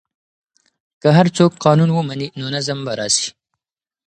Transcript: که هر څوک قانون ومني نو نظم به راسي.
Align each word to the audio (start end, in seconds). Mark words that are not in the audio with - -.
که 1.01 1.09
هر 1.17 1.27
څوک 1.37 1.51
قانون 1.65 1.89
ومني 1.93 2.27
نو 2.39 2.45
نظم 2.55 2.79
به 2.85 2.91
راسي. 2.99 3.27